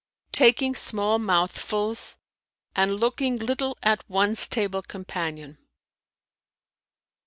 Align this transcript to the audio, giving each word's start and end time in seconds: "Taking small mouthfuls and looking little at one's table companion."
"Taking 0.31 0.73
small 0.73 1.19
mouthfuls 1.19 2.17
and 2.75 2.99
looking 2.99 3.37
little 3.37 3.77
at 3.83 4.03
one's 4.09 4.47
table 4.47 4.81
companion." 4.81 5.59